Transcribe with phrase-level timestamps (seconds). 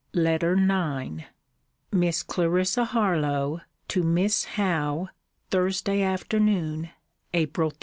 [0.15, 1.25] LETTER IX
[1.91, 5.09] MISS CLARISSA HARLOWE, TO MISS HOWE
[5.51, 6.89] THURSDAY AFTERNOON,
[7.35, 7.79] APRIL 13.